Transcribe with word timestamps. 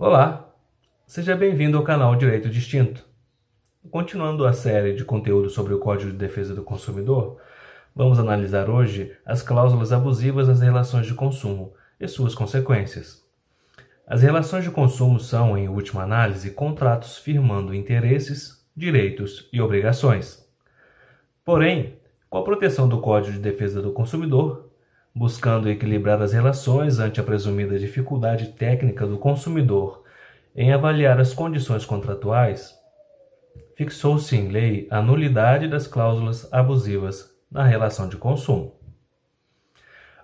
Olá, 0.00 0.54
seja 1.08 1.34
bem-vindo 1.34 1.76
ao 1.76 1.82
canal 1.82 2.14
Direito 2.14 2.48
Distinto. 2.48 3.04
Continuando 3.90 4.46
a 4.46 4.52
série 4.52 4.92
de 4.92 5.04
conteúdo 5.04 5.50
sobre 5.50 5.74
o 5.74 5.80
Código 5.80 6.12
de 6.12 6.16
Defesa 6.16 6.54
do 6.54 6.62
Consumidor, 6.62 7.38
vamos 7.96 8.16
analisar 8.20 8.70
hoje 8.70 9.12
as 9.26 9.42
cláusulas 9.42 9.92
abusivas 9.92 10.46
nas 10.46 10.60
relações 10.60 11.04
de 11.04 11.14
consumo 11.14 11.74
e 11.98 12.06
suas 12.06 12.32
consequências. 12.32 13.26
As 14.06 14.22
relações 14.22 14.62
de 14.62 14.70
consumo 14.70 15.18
são, 15.18 15.58
em 15.58 15.68
última 15.68 16.04
análise, 16.04 16.52
contratos 16.52 17.18
firmando 17.18 17.74
interesses, 17.74 18.64
direitos 18.76 19.48
e 19.52 19.60
obrigações. 19.60 20.48
Porém, 21.44 21.98
com 22.30 22.38
a 22.38 22.44
proteção 22.44 22.88
do 22.88 23.00
Código 23.00 23.32
de 23.32 23.40
Defesa 23.40 23.82
do 23.82 23.90
Consumidor, 23.90 24.67
buscando 25.14 25.68
equilibrar 25.68 26.20
as 26.22 26.32
relações 26.32 26.98
ante 26.98 27.20
a 27.20 27.24
presumida 27.24 27.78
dificuldade 27.78 28.48
técnica 28.48 29.06
do 29.06 29.18
consumidor 29.18 30.04
em 30.54 30.72
avaliar 30.72 31.20
as 31.20 31.32
condições 31.32 31.84
contratuais, 31.84 32.74
fixou-se 33.76 34.36
em 34.36 34.48
lei 34.48 34.88
a 34.90 35.00
nulidade 35.00 35.68
das 35.68 35.86
cláusulas 35.86 36.52
abusivas 36.52 37.30
na 37.50 37.64
relação 37.64 38.08
de 38.08 38.16
consumo. 38.16 38.76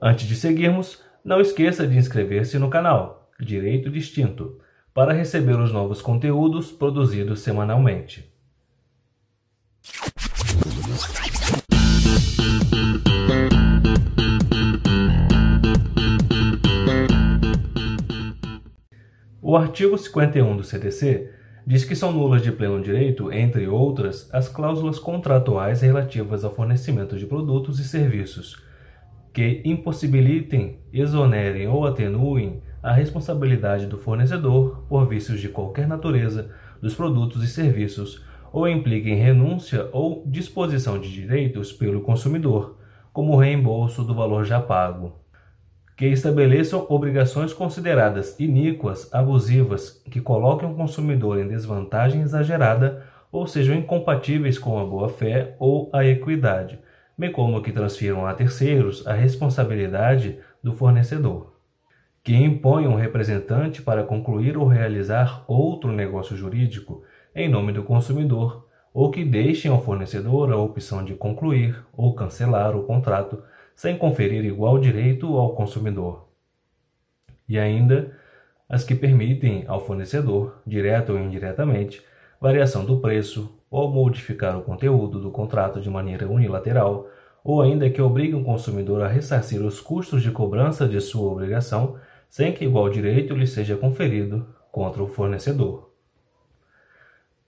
Antes 0.00 0.26
de 0.26 0.36
seguirmos, 0.36 1.02
não 1.24 1.40
esqueça 1.40 1.86
de 1.86 1.96
inscrever-se 1.96 2.58
no 2.58 2.70
canal 2.70 3.30
Direito 3.40 3.90
Distinto 3.90 4.60
para 4.92 5.12
receber 5.12 5.58
os 5.58 5.72
novos 5.72 6.02
conteúdos 6.02 6.72
produzidos 6.72 7.40
semanalmente. 7.40 8.32
O 19.50 19.56
artigo 19.56 19.96
51 19.96 20.58
do 20.58 20.62
CDC 20.62 21.30
diz 21.66 21.82
que 21.82 21.96
são 21.96 22.12
nulas 22.12 22.42
de 22.42 22.52
pleno 22.52 22.82
direito, 22.82 23.32
entre 23.32 23.66
outras, 23.66 24.28
as 24.30 24.46
cláusulas 24.46 24.98
contratuais 24.98 25.80
relativas 25.80 26.44
ao 26.44 26.54
fornecimento 26.54 27.16
de 27.16 27.24
produtos 27.24 27.80
e 27.80 27.84
serviços 27.84 28.62
que 29.32 29.62
impossibilitem, 29.64 30.80
exonerem 30.92 31.66
ou 31.66 31.86
atenuem 31.86 32.62
a 32.82 32.92
responsabilidade 32.92 33.86
do 33.86 33.96
fornecedor 33.96 34.84
por 34.86 35.08
vícios 35.08 35.40
de 35.40 35.48
qualquer 35.48 35.88
natureza 35.88 36.50
dos 36.82 36.94
produtos 36.94 37.42
e 37.42 37.46
serviços 37.46 38.22
ou 38.52 38.68
impliquem 38.68 39.14
renúncia 39.14 39.88
ou 39.94 40.24
disposição 40.26 41.00
de 41.00 41.10
direitos 41.10 41.72
pelo 41.72 42.02
consumidor, 42.02 42.76
como 43.14 43.32
o 43.32 43.38
reembolso 43.38 44.04
do 44.04 44.14
valor 44.14 44.44
já 44.44 44.60
pago 44.60 45.26
que 45.98 46.06
estabeleçam 46.06 46.86
obrigações 46.88 47.52
consideradas 47.52 48.38
iníquas, 48.38 49.12
abusivas, 49.12 50.00
que 50.08 50.20
coloquem 50.20 50.70
o 50.70 50.74
consumidor 50.74 51.40
em 51.40 51.48
desvantagem 51.48 52.22
exagerada 52.22 53.04
ou 53.32 53.48
sejam 53.48 53.74
incompatíveis 53.74 54.60
com 54.60 54.78
a 54.78 54.84
boa-fé 54.84 55.56
ou 55.58 55.90
a 55.92 56.04
equidade, 56.04 56.78
bem 57.18 57.32
como 57.32 57.60
que 57.60 57.72
transfiram 57.72 58.24
a 58.24 58.32
terceiros 58.32 59.04
a 59.08 59.12
responsabilidade 59.12 60.38
do 60.62 60.72
fornecedor, 60.72 61.54
que 62.22 62.36
imponham 62.36 62.92
um 62.92 62.96
representante 62.96 63.82
para 63.82 64.04
concluir 64.04 64.56
ou 64.56 64.68
realizar 64.68 65.42
outro 65.48 65.90
negócio 65.90 66.36
jurídico 66.36 67.02
em 67.34 67.48
nome 67.48 67.72
do 67.72 67.82
consumidor, 67.82 68.68
ou 68.94 69.10
que 69.10 69.24
deixem 69.24 69.68
ao 69.68 69.82
fornecedor 69.82 70.52
a 70.52 70.56
opção 70.56 71.04
de 71.04 71.14
concluir 71.14 71.84
ou 71.92 72.14
cancelar 72.14 72.76
o 72.76 72.84
contrato 72.84 73.42
sem 73.78 73.96
conferir 73.96 74.44
igual 74.44 74.76
direito 74.76 75.36
ao 75.36 75.54
consumidor. 75.54 76.26
E 77.48 77.56
ainda 77.56 78.12
as 78.68 78.82
que 78.82 78.92
permitem 78.92 79.66
ao 79.68 79.86
fornecedor, 79.86 80.60
direto 80.66 81.12
ou 81.12 81.18
indiretamente, 81.20 82.02
variação 82.40 82.84
do 82.84 82.98
preço 82.98 83.56
ou 83.70 83.88
modificar 83.88 84.58
o 84.58 84.62
conteúdo 84.62 85.20
do 85.20 85.30
contrato 85.30 85.80
de 85.80 85.88
maneira 85.88 86.28
unilateral, 86.28 87.08
ou 87.44 87.62
ainda 87.62 87.88
que 87.88 88.02
obriguem 88.02 88.40
o 88.40 88.44
consumidor 88.44 89.00
a 89.00 89.06
ressarcir 89.06 89.62
os 89.62 89.80
custos 89.80 90.24
de 90.24 90.32
cobrança 90.32 90.88
de 90.88 91.00
sua 91.00 91.30
obrigação 91.30 92.00
sem 92.28 92.52
que 92.52 92.64
igual 92.64 92.90
direito 92.90 93.32
lhe 93.32 93.46
seja 93.46 93.76
conferido 93.76 94.44
contra 94.72 95.00
o 95.00 95.06
fornecedor. 95.06 95.92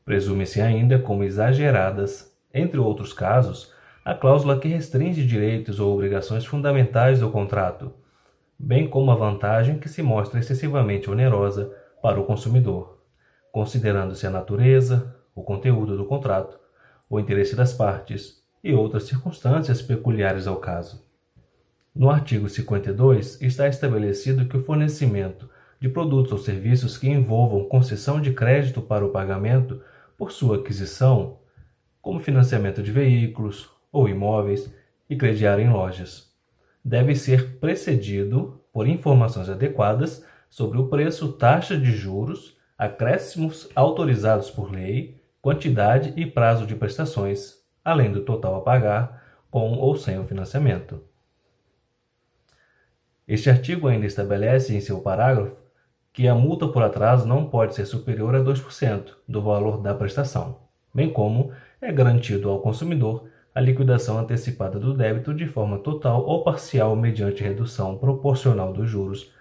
Presume-se 0.05 0.61
ainda 0.61 0.97
como 0.97 1.25
exageradas, 1.25 2.33
entre 2.55 2.79
outros 2.79 3.13
casos, 3.13 3.75
a 4.05 4.15
cláusula 4.15 4.59
que 4.59 4.69
restringe 4.69 5.27
direitos 5.27 5.79
ou 5.79 5.93
obrigações 5.93 6.47
fundamentais 6.47 7.21
do 7.21 7.31
contrato, 7.31 7.93
bem 8.59 8.89
como 8.89 9.11
a 9.11 9.15
vantagem 9.15 9.79
que 9.79 9.89
se 9.89 10.03
mostra 10.03 10.41
excessivamente 10.41 11.11
onerosa 11.11 11.71
para 12.03 12.19
o 12.19 12.25
consumidor, 12.25 12.99
considerando-se 13.53 14.27
a 14.27 14.31
natureza, 14.31 15.15
o 15.35 15.43
conteúdo 15.43 15.97
do 15.97 16.07
contrato, 16.07 16.59
o 17.09 17.21
interesse 17.21 17.55
das 17.55 17.75
partes 17.75 18.43
e 18.65 18.73
outras 18.73 19.05
circunstâncias 19.05 19.83
peculiares 19.83 20.47
ao 20.47 20.57
caso. 20.57 21.05
No 21.95 22.09
artigo 22.09 22.49
52 22.49 23.41
está 23.43 23.69
estabelecido 23.69 24.47
que 24.47 24.57
o 24.57 24.63
fornecimento 24.63 25.49
de 25.79 25.89
produtos 25.89 26.33
ou 26.33 26.39
serviços 26.39 26.97
que 26.97 27.09
envolvam 27.09 27.65
concessão 27.65 28.21
de 28.21 28.33
crédito 28.33 28.81
para 28.81 29.05
o 29.05 29.11
pagamento 29.11 29.83
por 30.17 30.31
sua 30.31 30.57
aquisição, 30.57 31.39
como 32.01 32.21
financiamento 32.21 32.83
de 32.83 32.93
veículos, 32.93 33.71
ou 33.93 34.09
imóveis 34.09 34.73
e 35.09 35.17
crediar 35.17 35.59
em 35.59 35.69
lojas. 35.69 36.31
Deve 36.85 37.15
ser 37.15 37.59
precedido 37.59 38.61
por 38.73 38.87
informações 38.87 39.49
adequadas 39.49 40.25
sobre 40.49 40.79
o 40.79 40.89
preço, 40.89 41.33
taxa 41.33 41.77
de 41.77 41.93
juros, 41.93 42.57
acréscimos 42.77 43.69
autorizados 43.75 44.51
por 44.51 44.71
lei, 44.71 45.21
quantidade 45.41 46.13
e 46.17 46.27
prazo 46.27 46.67
de 46.67 46.75
prestações, 46.75 47.57
além 47.85 48.11
do 48.11 48.23
total 48.23 48.57
a 48.57 48.61
pagar 48.61 49.23
com 49.51 49.75
ou 49.75 49.97
sem 49.97 50.19
o 50.19 50.25
financiamento. 50.25 51.03
Este 53.27 53.49
artigo 53.49 53.87
ainda 53.87 54.07
estabelece 54.07 54.75
em 54.75 54.81
seu 54.81 55.01
parágrafo 55.01 55.57
que 56.13 56.27
a 56.27 56.35
multa 56.35 56.67
por 56.67 56.83
atraso 56.83 57.27
não 57.27 57.49
pode 57.49 57.75
ser 57.75 57.87
superior 57.87 58.35
a 58.35 58.41
2% 58.41 59.15
do 59.29 59.41
valor 59.41 59.81
da 59.81 59.95
prestação, 59.95 60.59
bem 60.93 61.13
como 61.13 61.53
é 61.81 61.93
garantido 61.93 62.51
ao 62.51 62.61
consumidor 62.61 63.30
a 63.55 63.61
liquidação 63.61 64.19
antecipada 64.19 64.79
do 64.79 64.95
débito 64.95 65.35
de 65.35 65.47
forma 65.47 65.79
total 65.79 66.25
ou 66.25 66.45
parcial 66.45 66.95
mediante 66.95 67.43
redução 67.43 67.99
proporcional 67.99 68.73
dos 68.73 68.89
juros 68.89 69.33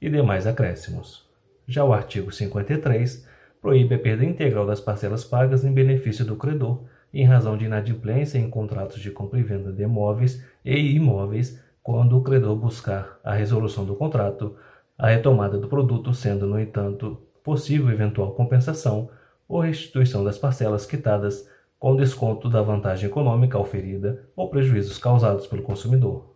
e 0.00 0.08
demais 0.08 0.46
acréscimos. 0.46 1.28
Já 1.66 1.84
o 1.84 1.92
artigo 1.92 2.30
53 2.30 3.26
proíbe 3.60 3.96
a 3.96 3.98
perda 3.98 4.24
integral 4.24 4.66
das 4.66 4.80
parcelas 4.80 5.24
pagas 5.24 5.64
em 5.64 5.72
benefício 5.72 6.24
do 6.24 6.36
credor 6.36 6.84
em 7.12 7.24
razão 7.24 7.56
de 7.56 7.64
inadimplência 7.64 8.38
em 8.38 8.48
contratos 8.48 9.00
de 9.00 9.10
compra 9.10 9.40
e 9.40 9.42
venda 9.42 9.72
de 9.72 9.82
imóveis 9.82 10.44
e 10.64 10.76
imóveis 10.94 11.60
quando 11.82 12.16
o 12.16 12.22
credor 12.22 12.54
buscar 12.56 13.18
a 13.24 13.32
resolução 13.32 13.84
do 13.84 13.94
contrato, 13.94 14.56
a 14.98 15.08
retomada 15.08 15.56
do 15.56 15.68
produto 15.68 16.12
sendo, 16.12 16.46
no 16.46 16.58
entanto, 16.58 17.22
possível 17.42 17.90
eventual 17.90 18.32
compensação 18.32 19.08
ou 19.48 19.60
restituição 19.60 20.24
das 20.24 20.38
parcelas 20.38 20.84
quitadas 20.84 21.48
com 21.78 21.94
desconto 21.94 22.48
da 22.48 22.62
vantagem 22.62 23.08
econômica 23.08 23.58
oferida 23.58 24.28
ou 24.34 24.48
prejuízos 24.48 24.98
causados 24.98 25.46
pelo 25.46 25.62
consumidor. 25.62 26.34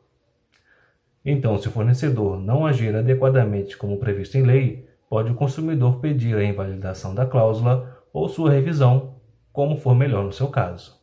Então, 1.25 1.59
se 1.59 1.69
o 1.69 1.71
fornecedor 1.71 2.39
não 2.39 2.65
agir 2.65 2.95
adequadamente 2.95 3.77
como 3.77 3.99
previsto 3.99 4.37
em 4.37 4.43
lei, 4.43 4.89
pode 5.09 5.33
o 5.33 5.34
consumidor 5.34 6.01
pedir 6.01 6.37
a 6.37 6.45
invalidação 6.45 7.15
da 7.15 7.27
cláusula 7.27 8.05
ou 8.12 8.28
sua 8.28 8.53
revisão, 8.53 9.17
como 9.53 9.77
for 9.77 9.95
melhor 9.95 10.25
no 10.25 10.33
seu 10.33 10.49
caso. 10.49 10.99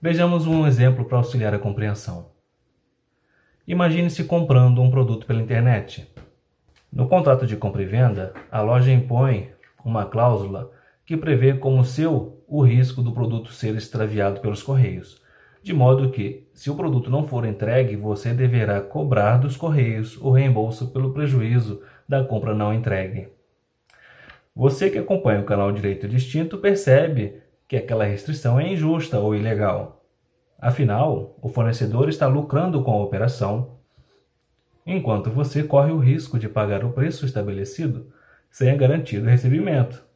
Vejamos 0.00 0.46
um 0.46 0.66
exemplo 0.66 1.04
para 1.04 1.18
auxiliar 1.18 1.52
a 1.54 1.58
compreensão. 1.58 2.30
Imagine-se 3.66 4.24
comprando 4.24 4.80
um 4.80 4.90
produto 4.90 5.26
pela 5.26 5.42
internet. 5.42 6.08
No 6.92 7.08
contrato 7.08 7.46
de 7.46 7.56
compra 7.56 7.82
e 7.82 7.86
venda, 7.86 8.32
a 8.50 8.60
loja 8.60 8.92
impõe 8.92 9.50
uma 9.84 10.06
cláusula 10.06 10.70
que 11.08 11.16
prevê 11.16 11.54
como 11.54 11.86
seu 11.86 12.44
o 12.46 12.60
risco 12.60 13.00
do 13.00 13.12
produto 13.12 13.50
ser 13.50 13.74
extraviado 13.74 14.42
pelos 14.42 14.62
correios, 14.62 15.22
de 15.62 15.72
modo 15.72 16.10
que, 16.10 16.46
se 16.52 16.70
o 16.70 16.74
produto 16.74 17.10
não 17.10 17.26
for 17.26 17.46
entregue, 17.46 17.96
você 17.96 18.34
deverá 18.34 18.82
cobrar 18.82 19.38
dos 19.38 19.56
correios 19.56 20.18
o 20.18 20.30
reembolso 20.30 20.88
pelo 20.92 21.14
prejuízo 21.14 21.80
da 22.06 22.22
compra 22.22 22.54
não 22.54 22.74
entregue. 22.74 23.30
Você 24.54 24.90
que 24.90 24.98
acompanha 24.98 25.40
o 25.40 25.46
canal 25.46 25.72
Direito 25.72 26.06
Distinto 26.06 26.58
percebe 26.58 27.40
que 27.66 27.78
aquela 27.78 28.04
restrição 28.04 28.60
é 28.60 28.70
injusta 28.70 29.18
ou 29.18 29.34
ilegal. 29.34 30.04
Afinal, 30.60 31.38
o 31.40 31.48
fornecedor 31.48 32.10
está 32.10 32.26
lucrando 32.26 32.82
com 32.82 32.92
a 32.92 33.02
operação, 33.02 33.78
enquanto 34.84 35.30
você 35.30 35.62
corre 35.62 35.90
o 35.90 35.98
risco 35.98 36.38
de 36.38 36.50
pagar 36.50 36.84
o 36.84 36.92
preço 36.92 37.24
estabelecido 37.24 38.12
sem 38.50 38.70
a 38.70 38.76
garantia 38.76 39.22
do 39.22 39.26
recebimento. 39.26 40.06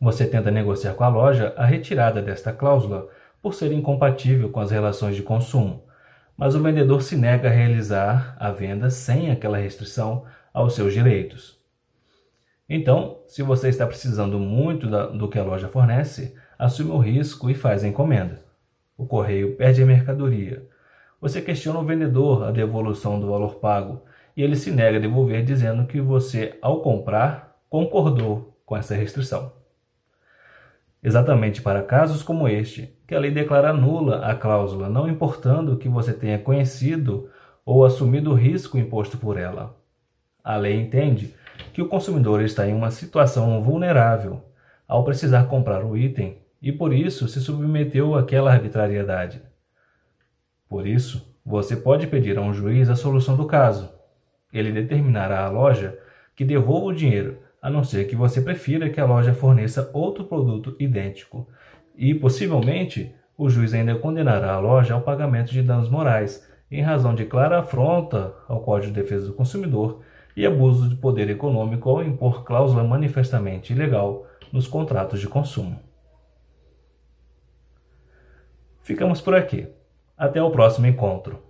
Você 0.00 0.26
tenta 0.26 0.50
negociar 0.50 0.94
com 0.94 1.02
a 1.02 1.08
loja 1.08 1.52
a 1.56 1.66
retirada 1.66 2.22
desta 2.22 2.52
cláusula 2.52 3.08
por 3.42 3.52
ser 3.52 3.72
incompatível 3.72 4.48
com 4.48 4.60
as 4.60 4.70
relações 4.70 5.16
de 5.16 5.22
consumo, 5.22 5.82
mas 6.36 6.54
o 6.54 6.62
vendedor 6.62 7.02
se 7.02 7.16
nega 7.16 7.48
a 7.48 7.52
realizar 7.52 8.36
a 8.38 8.52
venda 8.52 8.90
sem 8.90 9.30
aquela 9.30 9.58
restrição 9.58 10.24
aos 10.54 10.74
seus 10.74 10.92
direitos. 10.92 11.58
Então, 12.68 13.22
se 13.26 13.42
você 13.42 13.68
está 13.68 13.86
precisando 13.86 14.38
muito 14.38 14.86
do 14.86 15.28
que 15.28 15.38
a 15.38 15.42
loja 15.42 15.68
fornece, 15.68 16.36
assume 16.56 16.92
o 16.92 16.98
risco 16.98 17.50
e 17.50 17.54
faz 17.54 17.82
a 17.82 17.88
encomenda. 17.88 18.42
O 18.96 19.04
correio 19.04 19.56
perde 19.56 19.82
a 19.82 19.86
mercadoria. 19.86 20.64
Você 21.20 21.40
questiona 21.40 21.80
o 21.80 21.84
vendedor 21.84 22.44
a 22.44 22.52
devolução 22.52 23.18
do 23.18 23.30
valor 23.30 23.56
pago 23.56 24.02
e 24.36 24.42
ele 24.42 24.54
se 24.54 24.70
nega 24.70 24.98
a 24.98 25.00
devolver, 25.00 25.44
dizendo 25.44 25.86
que 25.86 26.00
você, 26.00 26.56
ao 26.62 26.82
comprar, 26.82 27.58
concordou 27.68 28.56
com 28.64 28.76
essa 28.76 28.94
restrição. 28.94 29.57
Exatamente 31.02 31.62
para 31.62 31.82
casos 31.82 32.22
como 32.22 32.48
este, 32.48 32.92
que 33.06 33.14
a 33.14 33.20
lei 33.20 33.30
declara 33.30 33.72
nula 33.72 34.26
a 34.26 34.34
cláusula, 34.34 34.88
não 34.88 35.08
importando 35.08 35.76
que 35.76 35.88
você 35.88 36.12
tenha 36.12 36.38
conhecido 36.38 37.30
ou 37.64 37.84
assumido 37.84 38.30
o 38.30 38.34
risco 38.34 38.78
imposto 38.78 39.16
por 39.16 39.38
ela. 39.38 39.76
A 40.42 40.56
lei 40.56 40.80
entende 40.80 41.34
que 41.72 41.82
o 41.82 41.88
consumidor 41.88 42.40
está 42.42 42.66
em 42.66 42.74
uma 42.74 42.90
situação 42.90 43.62
vulnerável 43.62 44.42
ao 44.86 45.04
precisar 45.04 45.44
comprar 45.44 45.84
o 45.84 45.96
item 45.96 46.38
e 46.60 46.72
por 46.72 46.92
isso 46.92 47.28
se 47.28 47.40
submeteu 47.40 48.16
àquela 48.16 48.52
arbitrariedade. 48.52 49.42
Por 50.68 50.86
isso, 50.86 51.34
você 51.44 51.76
pode 51.76 52.06
pedir 52.06 52.36
a 52.38 52.42
um 52.42 52.52
juiz 52.52 52.90
a 52.90 52.96
solução 52.96 53.36
do 53.36 53.46
caso, 53.46 53.92
ele 54.52 54.72
determinará 54.72 55.44
à 55.44 55.48
loja 55.48 55.98
que 56.34 56.44
devolva 56.44 56.86
o 56.86 56.94
dinheiro, 56.94 57.38
a 57.68 57.70
não 57.70 57.84
ser 57.84 58.06
que 58.08 58.16
você 58.16 58.40
prefira 58.40 58.88
que 58.88 58.98
a 58.98 59.04
loja 59.04 59.34
forneça 59.34 59.90
outro 59.92 60.24
produto 60.24 60.74
idêntico. 60.80 61.46
E, 61.94 62.14
possivelmente, 62.14 63.14
o 63.36 63.50
juiz 63.50 63.74
ainda 63.74 63.94
condenará 63.94 64.54
a 64.54 64.58
loja 64.58 64.94
ao 64.94 65.02
pagamento 65.02 65.52
de 65.52 65.62
danos 65.62 65.88
morais, 65.88 66.48
em 66.70 66.80
razão 66.80 67.14
de 67.14 67.26
clara 67.26 67.58
afronta 67.58 68.34
ao 68.48 68.60
Código 68.60 68.92
de 68.92 69.02
Defesa 69.02 69.26
do 69.26 69.34
Consumidor 69.34 70.00
e 70.34 70.46
abuso 70.46 70.88
de 70.88 70.96
poder 70.96 71.28
econômico 71.28 71.90
ao 71.90 72.02
impor 72.02 72.42
cláusula 72.42 72.82
manifestamente 72.82 73.72
ilegal 73.72 74.26
nos 74.50 74.66
contratos 74.66 75.20
de 75.20 75.28
consumo. 75.28 75.78
Ficamos 78.82 79.20
por 79.20 79.34
aqui. 79.34 79.68
Até 80.16 80.42
o 80.42 80.50
próximo 80.50 80.86
encontro. 80.86 81.42